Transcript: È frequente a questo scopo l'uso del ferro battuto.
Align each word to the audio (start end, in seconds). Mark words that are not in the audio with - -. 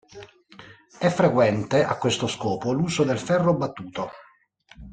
È 0.97 1.09
frequente 1.09 1.83
a 1.83 1.95
questo 1.99 2.25
scopo 2.25 2.71
l'uso 2.71 3.03
del 3.03 3.19
ferro 3.19 3.55
battuto. 3.55 4.09